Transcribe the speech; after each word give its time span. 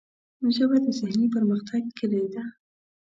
ژبه 0.55 0.77
د 0.85 0.87
ذهني 0.99 1.27
پرمختګ 1.35 1.81
کلۍ 1.97 2.25
ده 2.33 2.43